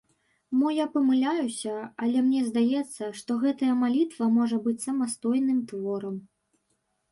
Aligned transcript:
Мо 0.59 0.69
я 0.75 0.85
памыляюся, 0.93 1.73
але 2.05 2.23
мне 2.29 2.39
здаецца, 2.47 3.03
што 3.21 3.31
гэтая 3.45 3.73
малітва 3.83 4.31
можа 4.41 4.57
быць 4.67 4.77
самастойным 4.89 5.63
творам. 5.73 6.21